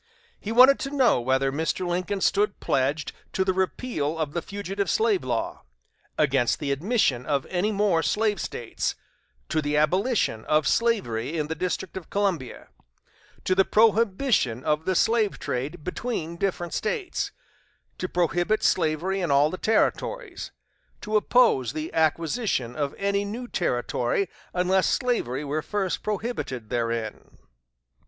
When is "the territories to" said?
19.51-21.15